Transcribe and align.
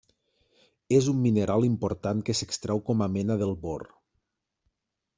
És 0.99 1.09
un 1.11 1.19
mineral 1.25 1.67
important 1.69 2.25
que 2.31 2.37
s'extreu 2.41 2.83
com 2.91 3.07
a 3.09 3.11
mena 3.19 3.41
del 3.45 3.57
bor. 3.67 3.89